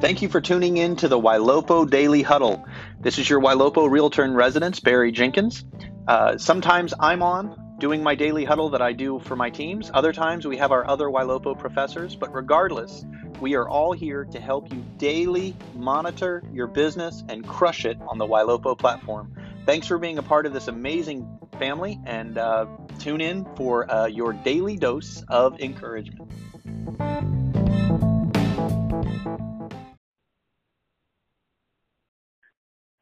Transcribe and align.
Thank 0.00 0.22
you 0.22 0.30
for 0.30 0.40
tuning 0.40 0.78
in 0.78 0.96
to 0.96 1.08
the 1.08 1.20
Ylopo 1.20 1.88
Daily 1.88 2.22
Huddle. 2.22 2.64
This 3.00 3.18
is 3.18 3.28
your 3.28 3.38
Ylopo 3.38 3.88
Realtor 3.88 4.24
in 4.24 4.32
Residence, 4.32 4.80
Barry 4.80 5.12
Jenkins. 5.12 5.62
Uh, 6.08 6.38
sometimes 6.38 6.94
I'm 6.98 7.22
on 7.22 7.76
doing 7.78 8.02
my 8.02 8.14
daily 8.14 8.46
huddle 8.46 8.70
that 8.70 8.80
I 8.80 8.94
do 8.94 9.18
for 9.18 9.36
my 9.36 9.50
teams. 9.50 9.90
Other 9.92 10.14
times 10.14 10.46
we 10.46 10.56
have 10.56 10.72
our 10.72 10.88
other 10.88 11.04
Ylopo 11.04 11.58
professors, 11.58 12.16
but 12.16 12.34
regardless, 12.34 13.04
we 13.42 13.54
are 13.56 13.68
all 13.68 13.92
here 13.92 14.24
to 14.24 14.40
help 14.40 14.72
you 14.72 14.82
daily 14.96 15.54
monitor 15.74 16.42
your 16.50 16.66
business 16.66 17.22
and 17.28 17.46
crush 17.46 17.84
it 17.84 17.98
on 18.08 18.16
the 18.16 18.26
Ylopo 18.26 18.78
platform. 18.78 19.34
Thanks 19.66 19.86
for 19.86 19.98
being 19.98 20.16
a 20.16 20.22
part 20.22 20.46
of 20.46 20.54
this 20.54 20.68
amazing 20.68 21.28
family 21.58 22.00
and 22.06 22.38
uh, 22.38 22.64
tune 22.98 23.20
in 23.20 23.44
for 23.54 23.88
uh, 23.92 24.06
your 24.06 24.32
daily 24.32 24.78
dose 24.78 25.22
of 25.28 25.60
encouragement. 25.60 26.30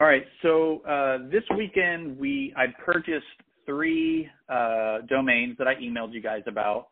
Right, 0.09 0.25
so 0.43 0.81
uh, 0.89 1.29
this 1.31 1.45
weekend 1.57 2.19
we 2.19 2.55
I 2.57 2.67
purchased 2.85 3.27
three 3.67 4.29
uh, 4.49 4.99
domains 5.09 5.57
that 5.59 5.69
I 5.69 5.75
emailed 5.75 6.13
you 6.13 6.23
guys 6.23 6.43
about. 6.47 6.89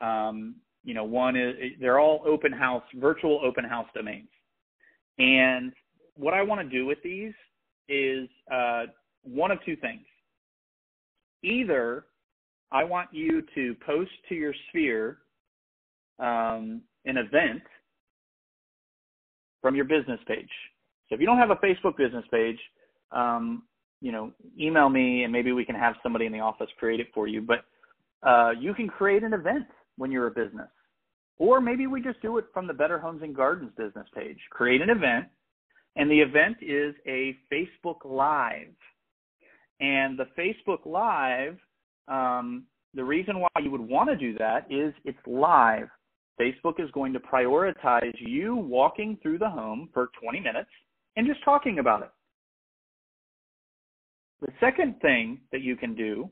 Um, 0.00 0.54
you 0.84 0.94
know, 0.94 1.04
one 1.04 1.36
is 1.36 1.54
they're 1.80 1.98
all 1.98 2.22
open 2.24 2.52
house, 2.52 2.84
virtual 2.94 3.40
open 3.44 3.64
house 3.64 3.88
domains, 3.94 4.28
and 5.18 5.72
what 6.16 6.32
I 6.32 6.42
want 6.42 6.60
to 6.60 6.68
do 6.68 6.86
with 6.86 6.98
these 7.02 7.32
is 7.88 8.28
uh, 8.52 8.84
one 9.22 9.50
of 9.50 9.58
two 9.66 9.76
things. 9.76 10.04
Either 11.42 12.04
I 12.70 12.84
want 12.84 13.08
you 13.12 13.42
to 13.54 13.74
post 13.84 14.12
to 14.28 14.34
your 14.34 14.54
sphere 14.68 15.18
um, 16.20 16.82
an 17.04 17.16
event 17.16 17.62
from 19.60 19.74
your 19.74 19.86
business 19.86 20.20
page. 20.28 20.48
So 21.10 21.16
if 21.16 21.20
you 21.20 21.26
don't 21.26 21.38
have 21.38 21.50
a 21.50 21.56
Facebook 21.56 21.96
business 21.96 22.24
page, 22.30 22.58
um, 23.10 23.64
you 24.00 24.12
know, 24.12 24.32
email 24.58 24.88
me 24.88 25.24
and 25.24 25.32
maybe 25.32 25.52
we 25.52 25.64
can 25.64 25.74
have 25.74 25.94
somebody 26.02 26.24
in 26.24 26.32
the 26.32 26.40
office 26.40 26.68
create 26.78 27.00
it 27.00 27.08
for 27.12 27.26
you. 27.26 27.42
But 27.42 27.64
uh, 28.26 28.52
you 28.58 28.72
can 28.74 28.88
create 28.88 29.24
an 29.24 29.34
event 29.34 29.66
when 29.96 30.12
you're 30.12 30.28
a 30.28 30.30
business. 30.30 30.68
Or 31.38 31.60
maybe 31.60 31.86
we 31.86 32.00
just 32.00 32.22
do 32.22 32.38
it 32.38 32.44
from 32.54 32.66
the 32.66 32.72
Better 32.72 32.98
Homes 32.98 33.22
and 33.22 33.34
Gardens 33.34 33.72
business 33.76 34.06
page. 34.14 34.38
Create 34.50 34.82
an 34.82 34.90
event, 34.90 35.26
and 35.96 36.10
the 36.10 36.20
event 36.20 36.58
is 36.60 36.94
a 37.06 37.36
Facebook 37.52 38.04
Live. 38.04 38.74
And 39.80 40.18
the 40.18 40.26
Facebook 40.38 40.84
Live, 40.84 41.56
um, 42.08 42.64
the 42.94 43.02
reason 43.02 43.40
why 43.40 43.48
you 43.62 43.70
would 43.70 43.80
want 43.80 44.10
to 44.10 44.16
do 44.16 44.36
that 44.38 44.66
is 44.70 44.92
it's 45.04 45.18
live. 45.26 45.88
Facebook 46.38 46.78
is 46.78 46.90
going 46.92 47.12
to 47.14 47.20
prioritize 47.20 48.14
you 48.18 48.54
walking 48.54 49.18
through 49.22 49.38
the 49.38 49.48
home 49.48 49.88
for 49.92 50.10
20 50.22 50.40
minutes 50.40 50.70
and 51.16 51.26
just 51.26 51.42
talking 51.44 51.78
about 51.78 52.02
it. 52.02 52.10
The 54.40 54.52
second 54.60 55.00
thing 55.00 55.40
that 55.52 55.60
you 55.60 55.76
can 55.76 55.94
do 55.94 56.30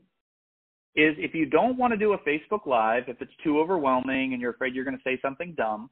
is 0.95 1.15
if 1.17 1.33
you 1.33 1.45
don't 1.45 1.77
want 1.77 1.91
to 1.91 1.97
do 1.97 2.13
a 2.13 2.17
Facebook 2.19 2.65
Live, 2.65 3.03
if 3.07 3.21
it's 3.21 3.31
too 3.43 3.59
overwhelming 3.59 4.33
and 4.33 4.41
you're 4.41 4.51
afraid 4.51 4.73
you're 4.73 4.85
going 4.85 4.97
to 4.97 5.03
say 5.03 5.19
something 5.21 5.53
dumb, 5.55 5.89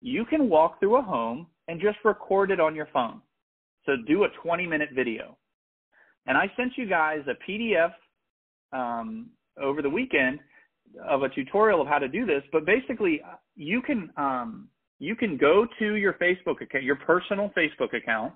you 0.00 0.24
can 0.24 0.48
walk 0.48 0.80
through 0.80 0.96
a 0.96 1.02
home 1.02 1.46
and 1.66 1.80
just 1.80 1.98
record 2.04 2.50
it 2.50 2.60
on 2.60 2.74
your 2.74 2.88
phone. 2.92 3.20
So 3.84 3.92
do 4.06 4.24
a 4.24 4.28
20 4.42 4.66
minute 4.66 4.90
video. 4.94 5.36
And 6.26 6.36
I 6.36 6.50
sent 6.56 6.72
you 6.76 6.88
guys 6.88 7.20
a 7.26 7.50
PDF 7.50 7.92
um, 8.72 9.30
over 9.60 9.82
the 9.82 9.90
weekend 9.90 10.40
of 11.06 11.22
a 11.22 11.28
tutorial 11.28 11.80
of 11.80 11.88
how 11.88 11.98
to 11.98 12.08
do 12.08 12.26
this. 12.26 12.42
But 12.52 12.64
basically, 12.64 13.20
you 13.56 13.82
can 13.82 14.10
um, 14.16 14.68
you 14.98 15.14
can 15.14 15.36
go 15.36 15.66
to 15.78 15.94
your 15.94 16.14
Facebook 16.14 16.60
account, 16.60 16.84
your 16.84 16.96
personal 16.96 17.52
Facebook 17.56 17.94
account, 17.94 18.32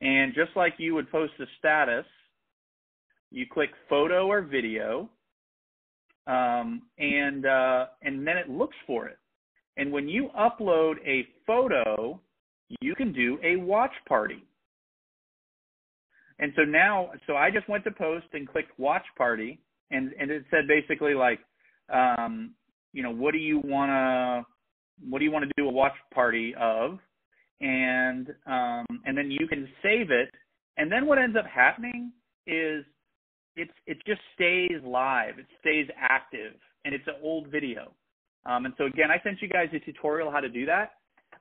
and 0.00 0.34
just 0.34 0.50
like 0.56 0.74
you 0.78 0.94
would 0.94 1.10
post 1.10 1.32
a 1.40 1.44
status, 1.58 2.04
you 3.30 3.46
click 3.52 3.70
photo 3.88 4.26
or 4.26 4.42
video, 4.42 5.08
um, 6.26 6.82
and 6.98 7.46
uh, 7.46 7.86
and 8.02 8.26
then 8.26 8.36
it 8.36 8.48
looks 8.48 8.76
for 8.86 9.08
it. 9.08 9.18
And 9.76 9.92
when 9.92 10.08
you 10.08 10.30
upload 10.38 10.96
a 11.06 11.26
photo, 11.46 12.20
you 12.80 12.94
can 12.94 13.12
do 13.12 13.38
a 13.42 13.56
watch 13.56 13.92
party. 14.06 14.44
And 16.40 16.52
so 16.54 16.62
now, 16.62 17.10
so 17.26 17.36
I 17.36 17.50
just 17.50 17.68
went 17.68 17.84
to 17.84 17.90
post 17.90 18.26
and 18.32 18.46
clicked 18.46 18.78
watch 18.78 19.04
party, 19.16 19.58
and 19.90 20.12
and 20.20 20.30
it 20.30 20.44
said 20.50 20.68
basically 20.68 21.14
like, 21.14 21.40
um, 21.92 22.54
you 22.92 23.02
know, 23.02 23.10
what 23.10 23.32
do 23.32 23.38
you 23.38 23.60
want 23.64 23.90
to, 23.90 24.46
what 25.08 25.18
do 25.18 25.24
you 25.24 25.30
want 25.30 25.44
to 25.44 25.50
do 25.56 25.68
a 25.68 25.72
watch 25.72 25.94
party 26.12 26.54
of? 26.58 26.98
and 27.60 28.28
um, 28.46 28.86
and 29.04 29.16
then 29.16 29.30
you 29.30 29.46
can 29.48 29.68
save 29.82 30.10
it. 30.10 30.30
And 30.76 30.90
then 30.90 31.06
what 31.06 31.18
ends 31.18 31.36
up 31.36 31.46
happening 31.46 32.12
is 32.46 32.84
it's 33.56 33.72
it 33.86 33.98
just 34.06 34.20
stays 34.34 34.80
live, 34.84 35.38
it 35.38 35.46
stays 35.60 35.88
active, 35.98 36.54
and 36.84 36.94
it's 36.94 37.06
an 37.06 37.14
old 37.22 37.48
video. 37.48 37.92
Um, 38.46 38.64
and 38.64 38.74
so 38.78 38.84
again, 38.86 39.10
I 39.10 39.20
sent 39.22 39.42
you 39.42 39.48
guys 39.48 39.68
a 39.72 39.80
tutorial 39.80 40.30
how 40.30 40.40
to 40.40 40.48
do 40.48 40.66
that. 40.66 40.92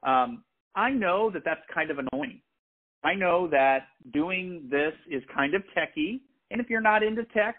Um, 0.04 0.44
I 0.76 0.90
know 0.92 1.30
that 1.32 1.44
that's 1.46 1.62
kind 1.74 1.92
of 1.92 1.98
annoying. 2.00 2.42
I 3.04 3.14
know 3.14 3.48
that 3.50 3.88
doing 4.12 4.68
this 4.70 4.94
is 5.10 5.24
kind 5.34 5.54
of 5.54 5.62
techy, 5.74 6.22
and 6.52 6.60
if 6.60 6.70
you're 6.70 6.82
not 6.82 7.04
into 7.04 7.24
tech, 7.26 7.56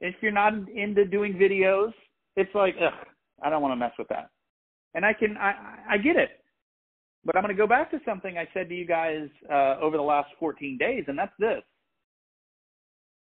if 0.00 0.14
you're 0.20 0.32
not 0.32 0.52
into 0.68 1.04
doing 1.04 1.34
videos, 1.34 1.92
it's 2.36 2.54
like, 2.54 2.74
ugh, 2.84 3.06
I 3.42 3.48
don't 3.48 3.62
want 3.62 3.72
to 3.72 3.76
mess 3.76 3.92
with 3.98 4.08
that. 4.08 4.30
And 4.94 5.04
I 5.04 5.12
can, 5.12 5.36
I, 5.36 5.54
I 5.90 5.98
get 5.98 6.16
it. 6.16 6.30
But 7.24 7.36
I'm 7.36 7.42
going 7.42 7.54
to 7.54 7.60
go 7.60 7.66
back 7.66 7.90
to 7.90 8.00
something 8.04 8.38
I 8.38 8.48
said 8.54 8.68
to 8.68 8.74
you 8.74 8.86
guys 8.86 9.28
uh, 9.50 9.76
over 9.80 9.96
the 9.96 10.02
last 10.02 10.30
14 10.38 10.78
days, 10.78 11.04
and 11.06 11.18
that's 11.18 11.32
this. 11.38 11.62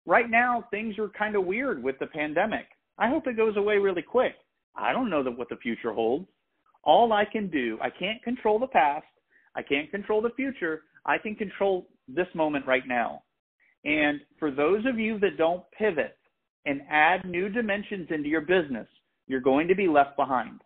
Right 0.07 0.29
now, 0.29 0.65
things 0.71 0.99
are 0.99 1.09
kind 1.09 1.37
of 1.37 1.47
weird 1.47 1.83
with 1.83 1.99
the 1.99 2.07
pandemic. 2.07 2.67
I 2.99 3.09
hope 3.09 3.27
it 3.27 3.37
goes 3.37 3.57
away 3.57 3.79
really 3.79 4.03
quick. 4.03 4.35
I 4.77 4.93
don't 4.93 5.11
know 5.11 5.23
what 5.23 5.49
the 5.49 5.57
future 5.57 5.93
holds. 5.93 6.27
All 6.83 7.13
I 7.13 7.25
can 7.25 7.49
do, 7.49 7.79
I 7.81 7.89
can't 7.89 8.23
control 8.23 8.59
the 8.59 8.67
past. 8.67 9.07
I 9.55 9.63
can't 9.63 9.91
control 9.91 10.21
the 10.21 10.31
future. 10.37 10.83
I 11.07 11.19
can 11.19 11.35
control 11.35 11.89
this 12.09 12.27
moment 12.35 12.67
right 12.67 12.87
now. 12.87 13.23
And 13.85 14.21
for 14.39 14.51
those 14.51 14.85
of 14.87 14.99
you 14.99 15.19
that 15.21 15.39
don't 15.39 15.63
pivot 15.79 16.17
and 16.67 16.81
add 16.91 17.25
new 17.25 17.49
dimensions 17.49 18.09
into 18.11 18.29
your 18.29 18.41
business, 18.41 18.89
you're 19.27 19.41
going 19.41 19.69
to 19.69 19.75
be 19.75 19.87
left 19.87 20.17
behind 20.17 20.61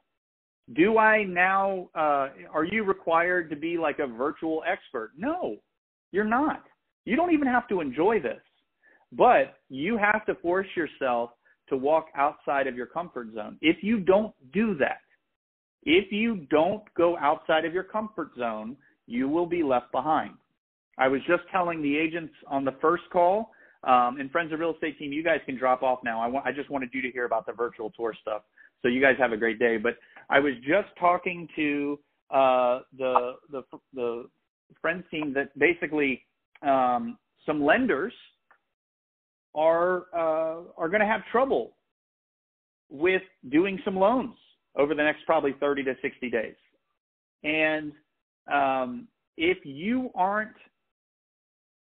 do 0.75 0.99
I 0.99 1.25
now, 1.25 1.89
uh, 1.95 2.29
are 2.53 2.65
you 2.65 2.85
required 2.85 3.49
to 3.51 3.57
be 3.57 3.79
like 3.79 3.99
a 3.99 4.07
virtual 4.07 4.63
expert? 4.71 5.13
No, 5.17 5.57
you're 6.13 6.25
not. 6.25 6.65
You 7.05 7.17
don't 7.17 7.33
even 7.33 7.49
have 7.49 7.69
to 7.69 7.81
enjoy 7.81 8.21
this, 8.21 8.41
but 9.13 9.57
you 9.71 9.97
have 9.97 10.27
to 10.27 10.35
force 10.37 10.67
yourself 10.77 11.31
to 11.69 11.77
walk 11.77 12.07
outside 12.15 12.67
of 12.67 12.77
your 12.77 12.87
comfort 12.87 13.29
zone. 13.35 13.57
If 13.61 13.83
you 13.83 14.01
don't 14.01 14.35
do 14.53 14.75
that, 14.77 15.01
if 15.85 16.13
you 16.13 16.47
don't 16.51 16.83
go 16.97 17.17
outside 17.19 17.65
of 17.65 17.73
your 17.73 17.85
comfort 17.85 18.31
zone, 18.39 18.77
you 19.07 19.29
will 19.29 19.47
be 19.47 19.63
left 19.63 19.91
behind. 19.91 20.35
I 20.99 21.09
was 21.09 21.21
just 21.27 21.43
telling 21.51 21.81
the 21.81 21.97
agents 21.97 22.35
on 22.47 22.65
the 22.65 22.75
first 22.81 23.05
call, 23.11 23.53
um, 23.85 24.19
and 24.19 24.31
Friends 24.31 24.53
of 24.53 24.59
Real 24.59 24.75
Estate 24.75 24.99
team, 24.99 25.13
you 25.13 25.23
guys 25.23 25.39
can 25.47 25.57
drop 25.57 25.83
off 25.83 26.01
now. 26.05 26.21
I, 26.21 26.49
I 26.49 26.53
just 26.53 26.69
wanted 26.69 26.91
you 26.93 27.01
to 27.03 27.11
hear 27.11 27.25
about 27.25 27.47
the 27.47 27.53
virtual 27.53 27.91
tour 27.91 28.13
stuff. 28.21 28.43
So 28.83 28.89
you 28.89 29.01
guys 29.01 29.15
have 29.19 29.33
a 29.33 29.37
great 29.37 29.59
day. 29.59 29.77
But 29.77 29.95
I 30.31 30.41
was 30.41 30.55
just 30.67 30.89
talking 30.99 31.49
to 31.57 31.99
uh, 32.31 32.81
the 32.97 33.33
the 33.51 33.63
the 33.95 34.29
friends 34.81 35.05
team 35.11 35.33
that 35.35 35.59
basically 35.59 36.23
um, 36.63 37.19
some 37.47 37.65
lenders 37.65 38.13
are 39.55 40.07
uh, 40.15 40.63
are 40.77 40.89
going 40.89 41.01
to 41.01 41.07
have 41.07 41.23
trouble 41.33 41.73
with 42.91 43.23
doing 43.51 43.79
some 43.85 43.97
loans 43.97 44.35
over 44.77 44.95
the 44.95 45.03
next 45.03 45.25
probably 45.27 45.55
30 45.61 45.85
to 45.85 45.95
60 46.01 46.31
days. 46.31 46.55
And 47.43 47.93
um, 48.53 49.09
if 49.37 49.59
you 49.65 50.11
aren't 50.15 50.57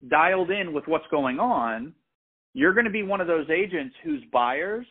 dialed 0.09 0.51
in 0.51 0.73
with 0.73 0.85
what's 0.87 1.05
going 1.11 1.39
on, 1.39 1.93
you're 2.53 2.73
going 2.73 2.85
to 2.85 2.91
be 2.91 3.03
one 3.03 3.21
of 3.21 3.27
those 3.27 3.49
agents 3.49 3.95
whose 4.03 4.23
buyers 4.31 4.85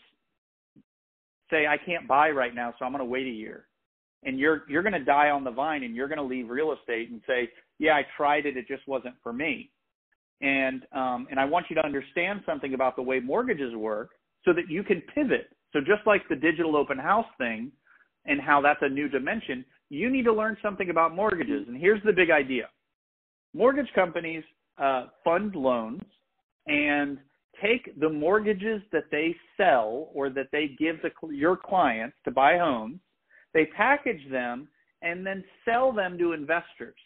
say 1.51 1.67
I 1.67 1.77
can't 1.77 2.09
buy 2.09 2.31
right 2.31 2.55
now, 2.55 2.75
so 2.79 2.85
I'm 2.85 2.93
going 2.93 3.01
to 3.01 3.05
wait 3.05 3.27
a 3.27 3.31
year. 3.31 3.67
And 4.25 4.39
you're 4.39 4.63
you're 4.69 4.83
going 4.83 4.95
to 4.95 5.05
die 5.05 5.31
on 5.31 5.45
the 5.45 5.51
vine, 5.51 5.83
and 5.83 5.95
you're 5.95 6.09
going 6.09 6.19
to 6.19 6.25
leave 6.25 6.49
real 6.49 6.73
estate 6.73 7.11
and 7.11 7.21
say, 7.27 7.51
yeah, 7.79 7.93
I 7.93 8.07
tried 8.17 8.47
it, 8.47 8.57
it 8.57 8.67
just 8.67 8.87
wasn't 8.89 9.15
for 9.23 9.33
me. 9.33 9.71
And 10.41 10.83
um, 10.93 11.27
and 11.31 11.39
I 11.39 11.45
want 11.45 11.67
you 11.69 11.77
to 11.77 11.85
understand 11.85 12.41
something 12.47 12.75
about 12.75 12.97
the 12.97 13.03
way 13.03 13.21
mortgages 13.21 13.75
work, 13.75 14.11
so 14.45 14.53
that 14.53 14.69
you 14.69 14.83
can 14.83 15.03
pivot. 15.15 15.49
So 15.73 15.81
just 15.81 16.07
like 16.07 16.23
the 16.29 16.37
digital 16.37 16.77
open 16.77 16.99
house 16.99 17.27
thing, 17.39 17.71
and 18.27 18.41
how 18.41 18.61
that's 18.61 18.81
a 18.83 18.89
new 18.89 19.09
dimension, 19.09 19.65
you 19.91 20.11
need 20.11 20.25
to 20.25 20.33
learn 20.33 20.57
something 20.63 20.91
about 20.91 21.15
mortgages. 21.15 21.67
And 21.69 21.77
here's 21.77 22.03
the 22.05 22.13
big 22.13 22.31
idea: 22.31 22.69
mortgage 23.53 23.93
companies 23.95 24.45
uh, 24.79 25.07
fund 25.23 25.55
loans 25.55 26.03
and 26.67 27.19
take 27.63 27.99
the 28.01 28.09
mortgages 28.09 28.83
that 28.93 29.11
they 29.11 29.35
sell 29.57 30.09
or 30.15 30.31
that 30.31 30.49
they 30.53 30.75
give 30.79 30.97
the, 31.03 31.11
your 31.35 31.57
clients 31.57 32.17
to 32.25 32.31
buy 32.31 32.59
homes, 32.59 33.01
they 33.53 33.67
package 33.77 34.31
them 34.31 34.69
and 35.03 35.25
then 35.27 35.45
sell 35.65 35.93
them 35.93 36.19
to 36.19 36.33
investors. 36.33 36.97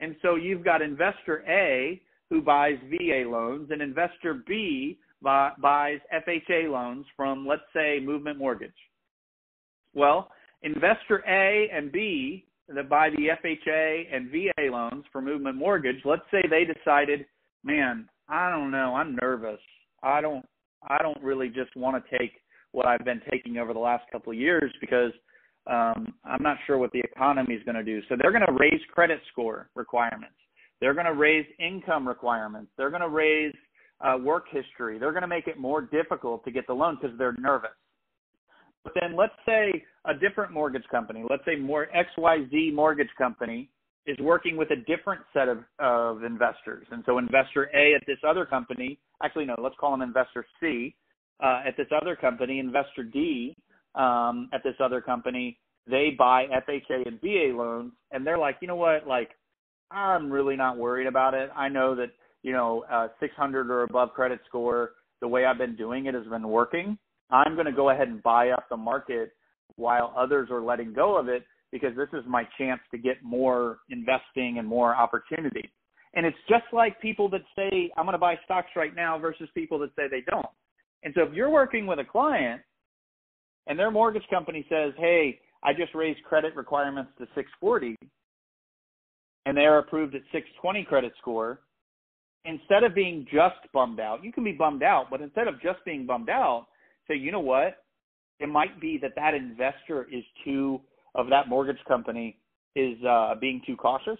And 0.00 0.16
so 0.22 0.34
you've 0.34 0.64
got 0.64 0.82
investor 0.82 1.44
A 1.48 2.00
who 2.30 2.40
buys 2.40 2.76
VA 2.90 3.28
loans 3.28 3.70
and 3.70 3.82
investor 3.82 4.42
B 4.46 4.98
buys 5.22 5.98
FHA 6.12 6.70
loans 6.70 7.06
from, 7.16 7.46
let's 7.46 7.62
say, 7.74 8.00
Movement 8.02 8.38
Mortgage. 8.38 8.70
Well, 9.94 10.30
investor 10.62 11.22
A 11.28 11.68
and 11.72 11.92
B 11.92 12.46
that 12.74 12.88
buy 12.88 13.10
the 13.10 13.28
FHA 13.44 14.14
and 14.14 14.30
VA 14.30 14.70
loans 14.70 15.04
for 15.12 15.20
Movement 15.20 15.56
Mortgage, 15.56 16.00
let's 16.04 16.22
say 16.30 16.42
they 16.48 16.64
decided, 16.64 17.26
man, 17.64 18.08
I 18.28 18.50
don't 18.50 18.70
know, 18.70 18.94
I'm 18.94 19.16
nervous. 19.20 19.60
I 20.02 20.20
don't 20.20 20.44
I 20.88 20.98
don't 20.98 21.22
really 21.22 21.48
just 21.48 21.74
want 21.76 22.02
to 22.02 22.18
take 22.18 22.32
what 22.72 22.86
I've 22.86 23.04
been 23.04 23.20
taking 23.30 23.58
over 23.58 23.72
the 23.72 23.78
last 23.78 24.04
couple 24.10 24.32
of 24.32 24.38
years 24.38 24.72
because 24.80 25.12
um, 25.70 26.14
I'm 26.24 26.42
not 26.42 26.56
sure 26.66 26.78
what 26.78 26.90
the 26.92 27.00
economy 27.00 27.54
is 27.54 27.62
going 27.64 27.76
to 27.76 27.84
do. 27.84 28.00
So 28.08 28.16
they're 28.20 28.32
going 28.32 28.46
to 28.46 28.52
raise 28.52 28.80
credit 28.92 29.20
score 29.30 29.68
requirements. 29.76 30.34
They're 30.80 30.94
going 30.94 31.06
to 31.06 31.14
raise 31.14 31.46
income 31.60 32.08
requirements. 32.08 32.72
They're 32.76 32.90
going 32.90 33.02
to 33.02 33.08
raise 33.08 33.54
uh, 34.00 34.16
work 34.20 34.46
history. 34.50 34.98
They're 34.98 35.12
going 35.12 35.22
to 35.22 35.28
make 35.28 35.46
it 35.46 35.58
more 35.58 35.82
difficult 35.82 36.44
to 36.44 36.50
get 36.50 36.66
the 36.66 36.72
loan 36.72 36.98
because 37.00 37.16
they're 37.18 37.36
nervous. 37.38 37.70
But 38.82 38.94
then 39.00 39.16
let's 39.16 39.34
say 39.46 39.84
a 40.06 40.14
different 40.14 40.52
mortgage 40.52 40.82
company, 40.90 41.22
let's 41.30 41.44
say 41.44 41.54
more 41.54 41.86
XYZ 41.94 42.74
mortgage 42.74 43.10
company 43.16 43.70
is 44.06 44.18
working 44.18 44.56
with 44.56 44.70
a 44.70 44.76
different 44.76 45.20
set 45.32 45.48
of, 45.48 45.58
of 45.78 46.24
investors. 46.24 46.86
And 46.90 47.02
so 47.06 47.18
investor 47.18 47.70
A 47.74 47.94
at 47.94 48.02
this 48.06 48.18
other 48.26 48.44
company, 48.44 48.98
actually 49.22 49.44
no, 49.44 49.54
let's 49.58 49.76
call 49.78 49.94
him 49.94 50.02
investor 50.02 50.44
C, 50.60 50.94
uh, 51.42 51.62
at 51.66 51.76
this 51.76 51.86
other 52.00 52.16
company, 52.16 52.58
investor 52.58 53.04
D 53.04 53.56
um, 53.94 54.48
at 54.52 54.62
this 54.64 54.74
other 54.82 55.00
company, 55.00 55.58
they 55.86 56.14
buy 56.16 56.46
FHA 56.46 57.06
and 57.06 57.20
VA 57.20 57.56
loans 57.56 57.92
and 58.10 58.26
they're 58.26 58.38
like, 58.38 58.56
you 58.60 58.68
know 58.68 58.76
what, 58.76 59.06
like 59.06 59.30
I'm 59.90 60.30
really 60.30 60.56
not 60.56 60.78
worried 60.78 61.06
about 61.06 61.34
it. 61.34 61.50
I 61.54 61.68
know 61.68 61.94
that, 61.96 62.10
you 62.42 62.52
know, 62.52 62.84
uh, 62.90 63.08
600 63.20 63.70
or 63.70 63.82
above 63.82 64.12
credit 64.14 64.40
score, 64.48 64.92
the 65.20 65.28
way 65.28 65.44
I've 65.44 65.58
been 65.58 65.76
doing 65.76 66.06
it 66.06 66.14
has 66.14 66.26
been 66.26 66.48
working. 66.48 66.98
I'm 67.30 67.54
going 67.54 67.66
to 67.66 67.72
go 67.72 67.90
ahead 67.90 68.08
and 68.08 68.22
buy 68.22 68.50
up 68.50 68.64
the 68.68 68.76
market 68.76 69.32
while 69.76 70.12
others 70.16 70.48
are 70.50 70.60
letting 70.60 70.92
go 70.92 71.16
of 71.16 71.28
it 71.28 71.44
because 71.72 71.96
this 71.96 72.08
is 72.12 72.24
my 72.28 72.44
chance 72.58 72.80
to 72.90 72.98
get 72.98 73.22
more 73.24 73.78
investing 73.88 74.58
and 74.58 74.68
more 74.68 74.94
opportunity. 74.94 75.70
And 76.14 76.26
it's 76.26 76.36
just 76.48 76.64
like 76.72 77.00
people 77.00 77.28
that 77.30 77.40
say, 77.56 77.90
I'm 77.96 78.04
going 78.04 78.12
to 78.12 78.18
buy 78.18 78.38
stocks 78.44 78.68
right 78.76 78.94
now 78.94 79.18
versus 79.18 79.48
people 79.54 79.78
that 79.80 79.90
say 79.96 80.02
they 80.10 80.22
don't. 80.30 80.46
And 81.02 81.14
so 81.16 81.22
if 81.22 81.32
you're 81.32 81.50
working 81.50 81.86
with 81.86 81.98
a 81.98 82.04
client 82.04 82.60
and 83.66 83.78
their 83.78 83.90
mortgage 83.90 84.26
company 84.30 84.66
says, 84.68 84.92
hey, 84.98 85.40
I 85.64 85.72
just 85.72 85.94
raised 85.94 86.22
credit 86.24 86.54
requirements 86.54 87.12
to 87.18 87.24
640 87.34 87.96
and 89.46 89.56
they're 89.56 89.78
approved 89.78 90.14
at 90.14 90.22
620 90.32 90.84
credit 90.84 91.12
score, 91.18 91.60
instead 92.44 92.84
of 92.84 92.94
being 92.94 93.26
just 93.32 93.56
bummed 93.72 93.98
out, 93.98 94.22
you 94.22 94.32
can 94.32 94.44
be 94.44 94.52
bummed 94.52 94.82
out, 94.82 95.06
but 95.10 95.20
instead 95.20 95.48
of 95.48 95.60
just 95.62 95.78
being 95.84 96.06
bummed 96.06 96.28
out, 96.28 96.66
say, 97.08 97.16
you 97.16 97.32
know 97.32 97.40
what? 97.40 97.78
It 98.38 98.48
might 98.48 98.80
be 98.80 98.98
that 99.02 99.12
that 99.16 99.34
investor 99.34 100.06
is 100.12 100.24
too 100.44 100.80
of 101.14 101.28
that 101.30 101.48
mortgage 101.48 101.82
company 101.86 102.38
is 102.76 102.96
uh, 103.04 103.34
being 103.40 103.60
too 103.66 103.76
cautious. 103.76 104.18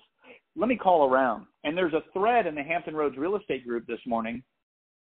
Let 0.57 0.69
me 0.69 0.77
call 0.77 1.09
around. 1.09 1.47
And 1.65 1.77
there's 1.77 1.95
a 1.95 2.03
thread 2.13 2.47
in 2.47 2.55
the 2.55 2.63
Hampton 2.63 2.95
Roads 2.95 3.17
Real 3.17 3.37
Estate 3.37 3.67
Group 3.67 3.87
this 3.87 4.01
morning. 4.07 4.43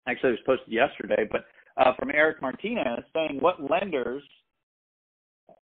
Actually, 0.08 0.31
it 0.31 0.40
was 0.48 0.58
posted 0.58 0.74
yesterday, 0.74 1.28
but 1.31 1.46
uh, 1.78 1.94
from 1.98 2.12
Eric 2.12 2.42
Martinez 2.42 3.04
saying 3.14 3.40
what 3.40 3.70
lenders 3.70 4.22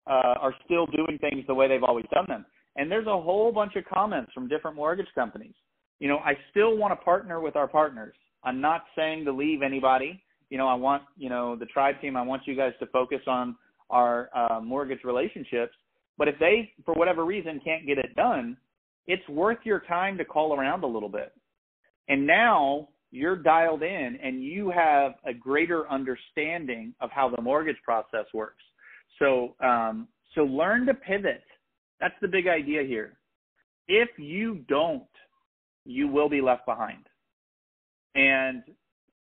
uh, 0.06 0.34
are 0.40 0.54
still 0.64 0.86
doing 0.86 1.18
things 1.20 1.44
the 1.46 1.54
way 1.54 1.68
they've 1.68 1.84
always 1.84 2.06
done 2.12 2.26
them. 2.28 2.44
And 2.76 2.90
there's 2.90 3.06
a 3.06 3.20
whole 3.20 3.52
bunch 3.52 3.76
of 3.76 3.84
comments 3.84 4.32
from 4.32 4.48
different 4.48 4.76
mortgage 4.76 5.06
companies. 5.14 5.54
You 6.00 6.08
know, 6.08 6.18
I 6.18 6.32
still 6.50 6.76
want 6.76 6.98
to 6.98 7.04
partner 7.04 7.40
with 7.40 7.56
our 7.56 7.68
partners. 7.68 8.14
I'm 8.44 8.60
not 8.60 8.82
saying 8.96 9.24
to 9.26 9.32
leave 9.32 9.62
anybody 9.62 10.22
you 10.52 10.58
know, 10.58 10.68
I 10.68 10.74
want, 10.74 11.04
you 11.16 11.30
know, 11.30 11.56
the 11.56 11.64
tribe 11.64 11.94
team, 12.02 12.14
I 12.14 12.20
want 12.20 12.42
you 12.44 12.54
guys 12.54 12.74
to 12.80 12.86
focus 12.88 13.20
on 13.26 13.56
our 13.88 14.28
uh, 14.36 14.60
mortgage 14.60 15.02
relationships. 15.02 15.72
But 16.18 16.28
if 16.28 16.38
they, 16.38 16.72
for 16.84 16.94
whatever 16.94 17.24
reason, 17.24 17.60
can't 17.64 17.86
get 17.86 17.98
it 17.98 18.14
done, 18.14 18.56
it's 19.06 19.26
worth 19.28 19.58
your 19.64 19.80
time 19.80 20.16
to 20.18 20.24
call 20.24 20.54
around 20.54 20.84
a 20.84 20.86
little 20.86 21.08
bit. 21.08 21.32
And 22.08 22.26
now 22.26 22.88
you're 23.10 23.36
dialed 23.36 23.82
in 23.82 24.18
and 24.22 24.42
you 24.42 24.70
have 24.70 25.12
a 25.26 25.34
greater 25.34 25.90
understanding 25.90 26.94
of 27.00 27.10
how 27.10 27.28
the 27.28 27.42
mortgage 27.42 27.76
process 27.84 28.26
works. 28.32 28.62
So, 29.18 29.54
um, 29.60 30.08
so 30.34 30.42
learn 30.42 30.86
to 30.86 30.94
pivot. 30.94 31.44
That's 32.00 32.14
the 32.20 32.28
big 32.28 32.48
idea 32.48 32.82
here. 32.82 33.18
If 33.88 34.08
you 34.18 34.64
don't, 34.68 35.02
you 35.84 36.08
will 36.08 36.28
be 36.28 36.40
left 36.40 36.64
behind. 36.66 37.06
And 38.14 38.62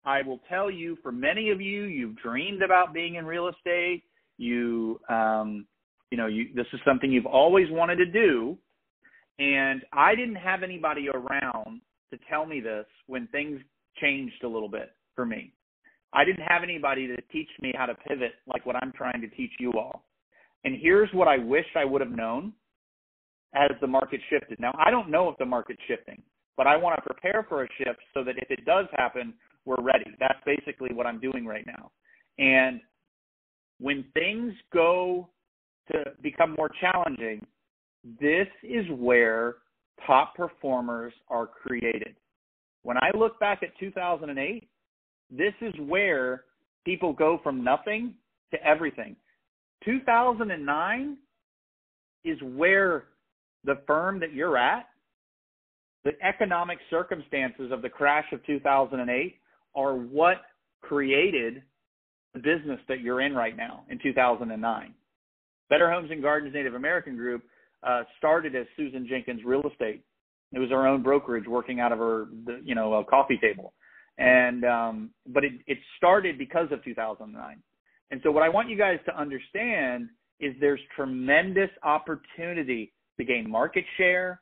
I 0.05 0.23
will 0.23 0.41
tell 0.49 0.71
you, 0.71 0.97
for 1.03 1.13
many 1.13 1.51
of 1.51 1.61
you, 1.61 1.85
you've 1.85 2.17
dreamed 2.17 2.63
about 2.63 2.93
being 2.93 3.17
in 3.17 3.27
real 3.27 3.49
estate. 3.49 4.03
You, 4.39 5.01
um, 5.09 5.67
you 6.13 6.19
know, 6.19 6.27
you, 6.27 6.49
this 6.55 6.67
is 6.75 6.81
something 6.85 7.11
you've 7.11 7.25
always 7.25 7.69
wanted 7.71 7.97
to 7.97 8.05
do. 8.05 8.59
And 9.39 9.83
I 9.95 10.15
didn't 10.15 10.35
have 10.37 10.63
anybody 10.63 11.09
around 11.09 11.81
to 12.13 12.19
tell 12.29 12.45
me 12.45 12.61
this 12.61 12.85
when 13.07 13.27
things 13.29 13.63
changed 13.99 14.45
a 14.45 14.49
little 14.49 14.69
bit 14.69 14.91
for 15.17 15.25
me. 15.25 15.55
I 16.13 16.27
didn't 16.27 16.45
have 16.47 16.63
anybody 16.63 17.07
to 17.07 17.17
teach 17.33 17.49
me 17.63 17.73
how 17.75 17.87
to 17.87 17.95
pivot 17.95 18.33
like 18.47 18.67
what 18.67 18.77
I'm 18.77 18.93
trying 18.93 19.23
to 19.23 19.29
teach 19.29 19.53
you 19.59 19.73
all. 19.73 20.05
And 20.65 20.77
here's 20.79 21.09
what 21.15 21.29
I 21.29 21.39
wish 21.39 21.65
I 21.75 21.87
would 21.87 22.03
have 22.03 22.11
known 22.11 22.53
as 23.55 23.71
the 23.81 23.87
market 23.87 24.21
shifted. 24.29 24.61
Now, 24.61 24.73
I 24.79 24.91
don't 24.91 25.11
know 25.11 25.31
if 25.31 25.39
the 25.39 25.47
market's 25.47 25.81
shifting, 25.89 26.21
but 26.59 26.67
I 26.67 26.77
want 26.77 26.97
to 26.97 27.03
prepare 27.03 27.47
for 27.49 27.65
a 27.65 27.69
shift 27.79 28.01
so 28.13 28.23
that 28.23 28.35
if 28.37 28.51
it 28.51 28.67
does 28.67 28.85
happen, 28.99 29.33
we're 29.65 29.83
ready. 29.83 30.15
That's 30.21 30.39
basically 30.45 30.91
what 30.93 31.07
I'm 31.07 31.21
doing 31.21 31.47
right 31.47 31.67
now. 31.67 31.91
And 32.39 32.83
when 33.79 34.05
things 34.13 34.53
go 34.75 35.31
to 35.93 36.05
become 36.23 36.55
more 36.57 36.71
challenging, 36.81 37.45
this 38.21 38.49
is 38.63 38.85
where 38.97 39.57
top 40.07 40.35
performers 40.35 41.13
are 41.29 41.47
created. 41.47 42.15
When 42.83 42.97
I 42.97 43.11
look 43.17 43.39
back 43.39 43.63
at 43.63 43.71
2008, 43.79 44.69
this 45.31 45.55
is 45.61 45.73
where 45.87 46.45
people 46.85 47.13
go 47.13 47.39
from 47.43 47.63
nothing 47.63 48.15
to 48.53 48.67
everything. 48.67 49.17
2009 49.85 51.17
is 52.25 52.39
where 52.55 53.05
the 53.65 53.81
firm 53.87 54.21
that 54.21 54.33
you're 54.33 54.59
at, 54.59 54.87
the 56.05 56.13
economic 56.23 56.79
circumstances 56.91 57.71
of 57.71 57.83
the 57.83 57.89
crash 57.89 58.27
of 58.33 58.45
2008 58.47 59.37
are 59.75 59.95
what 59.95 60.43
created 60.81 61.63
the 62.35 62.41
business 62.41 62.81
that 62.89 63.01
you're 63.01 63.21
in 63.21 63.35
right 63.35 63.57
now 63.57 63.85
in 63.89 63.99
2009. 64.03 64.95
Better 65.71 65.91
Homes 65.91 66.11
and 66.11 66.23
Gardens 66.23 66.55
Native 66.55 66.75
American 66.75 67.17
Group 67.17 67.43
uh, 67.83 68.03
started 68.19 68.55
as 68.55 68.67
Susan 68.77 69.07
Jenkins 69.09 69.43
Real 69.45 69.63
Estate. 69.71 70.05
It 70.53 70.59
was 70.59 70.71
her 70.71 70.87
own 70.87 71.03
brokerage 71.03 71.47
working 71.47 71.81
out 71.81 71.93
of 71.93 71.99
her, 71.99 72.27
you 72.63 72.75
know, 72.75 72.95
a 72.95 73.05
coffee 73.05 73.39
table. 73.41 73.73
And 74.19 74.65
um, 74.65 75.11
but 75.27 75.45
it, 75.45 75.53
it 75.67 75.79
started 75.97 76.37
because 76.37 76.69
of 76.71 76.85
2009. 76.85 77.63
And 78.11 78.21
so 78.23 78.31
what 78.31 78.43
I 78.43 78.49
want 78.49 78.69
you 78.69 78.77
guys 78.77 78.99
to 79.07 79.19
understand 79.19 80.09
is 80.39 80.55
there's 80.61 80.81
tremendous 80.95 81.71
opportunity 81.83 82.93
to 83.19 83.25
gain 83.25 83.51
market 83.51 83.85
share, 83.97 84.41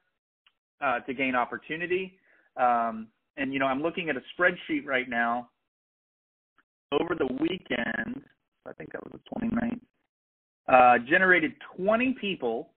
uh, 0.81 1.00
to 1.00 1.15
gain 1.15 1.37
opportunity. 1.37 2.19
Um, 2.57 3.09
and 3.37 3.53
you 3.53 3.61
know, 3.61 3.67
I'm 3.67 3.83
looking 3.83 4.11
at 4.11 4.17
a 4.17 4.23
spreadsheet 4.37 4.85
right 4.85 5.09
now. 5.09 5.49
Over 6.93 7.15
the 7.17 7.29
weekend, 7.41 8.23
I 8.67 8.73
think 8.73 8.91
that 8.93 9.03
was 9.05 9.12
the 9.12 9.47
29th, 9.47 9.81
uh, 10.71 10.99
generated 11.09 11.53
20 11.77 12.17
people 12.21 12.71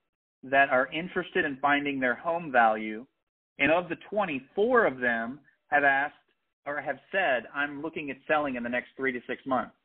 that 0.44 0.70
are 0.70 0.92
interested 0.92 1.46
in 1.46 1.58
finding 1.62 2.00
their 2.00 2.16
home 2.16 2.52
value, 2.52 3.06
and 3.60 3.72
of 3.72 3.88
the 3.90 3.96
20, 4.10 4.42
four 4.56 4.86
of 4.86 5.00
them 5.00 5.40
have 5.68 5.84
asked 5.84 6.16
or 6.66 6.82
have 6.82 6.98
said, 7.12 7.44
"I'm 7.54 7.82
looking 7.82 8.10
at 8.10 8.18
selling 8.28 8.56
in 8.56 8.64
the 8.64 8.70
next 8.70 8.90
three 8.96 9.12
to 9.12 9.20
six 9.28 9.46
months." 9.46 9.76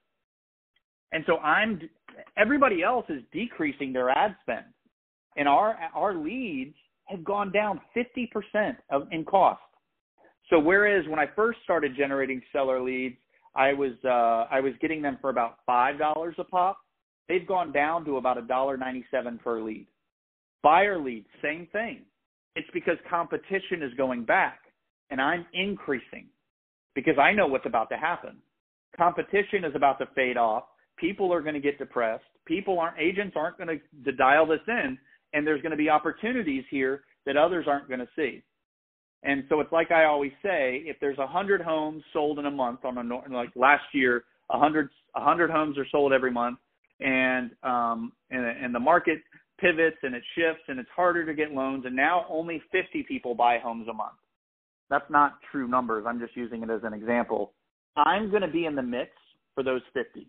And 1.12 1.24
so 1.26 1.38
I'm 1.38 1.88
everybody 2.36 2.82
else 2.82 3.06
is 3.08 3.22
decreasing 3.32 3.92
their 3.92 4.10
ad 4.10 4.36
spend, 4.42 4.66
and 5.36 5.48
our 5.48 5.76
our 5.94 6.14
leads 6.14 6.74
have 7.06 7.24
gone 7.24 7.50
down 7.50 7.80
50% 7.96 8.76
of, 8.90 9.08
in 9.12 9.24
cost. 9.24 9.62
So 10.50 10.58
whereas 10.58 11.06
when 11.08 11.18
I 11.18 11.26
first 11.34 11.58
started 11.64 11.96
generating 11.96 12.42
seller 12.52 12.82
leads, 12.82 13.16
I 13.54 13.72
was 13.72 13.92
uh, 14.04 14.46
I 14.54 14.60
was 14.60 14.72
getting 14.80 15.02
them 15.02 15.18
for 15.20 15.30
about 15.30 15.58
five 15.66 15.98
dollars 15.98 16.34
a 16.38 16.44
pop. 16.44 16.78
They've 17.28 17.46
gone 17.46 17.72
down 17.72 18.04
to 18.06 18.16
about 18.16 18.38
a 18.38 18.42
dollar 18.42 18.76
ninety 18.76 19.04
seven 19.10 19.38
per 19.38 19.60
lead. 19.60 19.86
Buyer 20.62 20.98
leads, 20.98 21.26
same 21.42 21.68
thing. 21.72 22.02
It's 22.56 22.68
because 22.72 22.96
competition 23.08 23.82
is 23.82 23.92
going 23.96 24.24
back, 24.24 24.60
and 25.10 25.20
I'm 25.20 25.46
increasing 25.52 26.26
because 26.94 27.18
I 27.18 27.32
know 27.32 27.46
what's 27.46 27.66
about 27.66 27.90
to 27.90 27.96
happen. 27.96 28.38
Competition 28.96 29.64
is 29.64 29.72
about 29.76 29.98
to 30.00 30.08
fade 30.14 30.36
off. 30.36 30.64
People 30.96 31.32
are 31.32 31.40
going 31.40 31.54
to 31.54 31.60
get 31.60 31.78
depressed. 31.78 32.24
People 32.46 32.80
aren't 32.80 32.98
agents 32.98 33.36
aren't 33.36 33.58
going 33.58 33.68
to, 33.68 34.04
to 34.04 34.16
dial 34.16 34.46
this 34.46 34.60
in, 34.66 34.98
and 35.32 35.46
there's 35.46 35.62
going 35.62 35.70
to 35.70 35.76
be 35.76 35.88
opportunities 35.88 36.64
here 36.70 37.04
that 37.26 37.36
others 37.36 37.66
aren't 37.68 37.88
going 37.88 38.00
to 38.00 38.08
see. 38.16 38.42
And 39.22 39.44
so 39.48 39.60
it's 39.60 39.70
like 39.70 39.90
I 39.90 40.04
always 40.04 40.32
say, 40.42 40.82
if 40.86 40.96
there's 41.00 41.18
a 41.18 41.26
hundred 41.26 41.60
homes 41.60 42.02
sold 42.12 42.38
in 42.38 42.46
a 42.46 42.50
month 42.50 42.84
on 42.84 42.98
a 42.98 43.32
like 43.32 43.50
last 43.54 43.84
year, 43.92 44.24
a 44.50 44.58
hundred 44.58 44.88
a 45.14 45.22
hundred 45.22 45.50
homes 45.50 45.76
are 45.78 45.86
sold 45.92 46.12
every 46.12 46.32
month, 46.32 46.58
and 47.00 47.50
um 47.62 48.12
and 48.30 48.44
and 48.44 48.74
the 48.74 48.80
market 48.80 49.18
pivots 49.58 49.96
and 50.02 50.14
it 50.14 50.22
shifts 50.34 50.62
and 50.68 50.78
it's 50.78 50.88
harder 50.94 51.26
to 51.26 51.34
get 51.34 51.52
loans, 51.52 51.84
and 51.86 51.94
now 51.94 52.26
only 52.28 52.62
50 52.72 53.04
people 53.06 53.34
buy 53.34 53.58
homes 53.58 53.88
a 53.88 53.92
month. 53.92 54.16
That's 54.90 55.08
not 55.10 55.38
true 55.50 55.68
numbers. 55.68 56.04
I'm 56.08 56.18
just 56.18 56.36
using 56.36 56.62
it 56.62 56.70
as 56.70 56.80
an 56.84 56.94
example. 56.94 57.52
I'm 57.96 58.30
going 58.30 58.42
to 58.42 58.48
be 58.48 58.64
in 58.64 58.74
the 58.74 58.82
mix 58.82 59.10
for 59.54 59.62
those 59.62 59.82
50. 59.92 60.28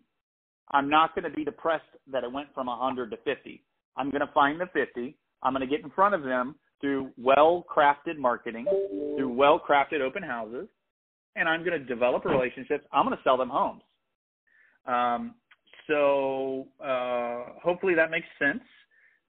I'm 0.72 0.90
not 0.90 1.16
going 1.16 1.30
to 1.30 1.36
be 1.36 1.46
depressed 1.46 1.84
that 2.12 2.24
it 2.24 2.32
went 2.32 2.50
from 2.54 2.68
100 2.68 3.12
to 3.12 3.18
50. 3.18 3.64
I'm 3.96 4.10
going 4.10 4.22
to 4.22 4.34
find 4.34 4.60
the 4.60 4.68
50. 4.74 5.16
I'm 5.44 5.54
going 5.54 5.68
to 5.68 5.74
get 5.74 5.84
in 5.84 5.92
front 5.92 6.16
of 6.16 6.24
them 6.24 6.56
through 6.82 7.12
well 7.18 7.66
crafted 7.74 8.18
marketing, 8.18 8.66
through 9.18 9.34
well 9.34 9.60
crafted 9.60 10.02
open 10.02 10.24
houses, 10.24 10.68
and 11.36 11.48
I'm 11.48 11.64
going 11.64 11.80
to 11.80 11.86
develop 11.86 12.26
relationships. 12.26 12.86
I'm 12.92 13.06
going 13.06 13.16
to 13.16 13.24
sell 13.24 13.38
them 13.38 13.50
homes. 13.50 13.82
Um, 14.86 15.36
so 15.90 16.68
uh, 16.82 17.60
hopefully 17.62 17.96
that 17.96 18.10
makes 18.12 18.28
sense. 18.40 18.64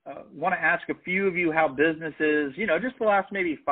Uh, 0.05 0.23
want 0.33 0.55
to 0.55 0.59
ask 0.59 0.87
a 0.89 0.95
few 1.03 1.27
of 1.27 1.35
you 1.35 1.51
how 1.51 1.67
businesses, 1.67 2.53
you 2.55 2.65
know, 2.65 2.79
just 2.79 2.97
the 2.99 3.05
last 3.05 3.31
maybe 3.31 3.59
five 3.65 3.71